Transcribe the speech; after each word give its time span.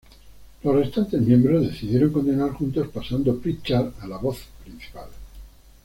Los 0.63 0.75
restantes 0.77 1.21
miembros 1.21 1.61
decidieron 1.61 2.11
continuar 2.11 2.53
juntos, 2.53 2.87
pasando 2.87 3.37
Pritchard 3.37 3.93
a 4.01 4.07
la 4.07 4.17
voz 4.17 4.39
principal. 4.63 5.09